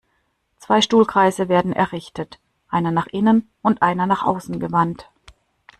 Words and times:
Zwei 0.57 0.81
Stuhlkreise 0.81 1.47
werden 1.47 1.73
errichtet, 1.73 2.39
einer 2.69 2.89
nach 2.89 3.05
innen 3.05 3.47
und 3.61 3.83
einer 3.83 4.07
nach 4.07 4.23
außen 4.23 4.59
gewandt. 4.59 5.11